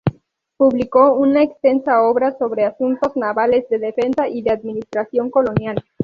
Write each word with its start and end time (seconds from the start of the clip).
Publicó 0.57 1.13
una 1.13 1.43
extensa 1.43 2.01
obra 2.01 2.35
sobre 2.39 2.65
asuntos 2.65 3.15
navales, 3.15 3.69
de 3.69 3.77
defensa 3.77 4.27
y 4.27 4.41
de 4.41 4.49
administración 4.49 5.29
colonial. 5.29 5.75